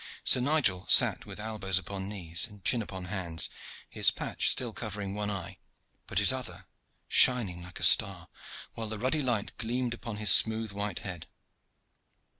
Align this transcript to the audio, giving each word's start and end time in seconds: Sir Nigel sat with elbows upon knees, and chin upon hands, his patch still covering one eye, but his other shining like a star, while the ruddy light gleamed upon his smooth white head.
Sir 0.23 0.39
Nigel 0.39 0.87
sat 0.87 1.27
with 1.27 1.39
elbows 1.39 1.77
upon 1.77 2.09
knees, 2.09 2.47
and 2.47 2.65
chin 2.65 2.81
upon 2.81 3.05
hands, 3.05 3.51
his 3.87 4.09
patch 4.09 4.49
still 4.49 4.73
covering 4.73 5.13
one 5.13 5.29
eye, 5.29 5.59
but 6.07 6.17
his 6.17 6.33
other 6.33 6.65
shining 7.07 7.61
like 7.61 7.79
a 7.79 7.83
star, 7.83 8.27
while 8.73 8.87
the 8.89 8.97
ruddy 8.97 9.21
light 9.21 9.55
gleamed 9.59 9.93
upon 9.93 10.17
his 10.17 10.31
smooth 10.31 10.71
white 10.71 10.97
head. 11.05 11.27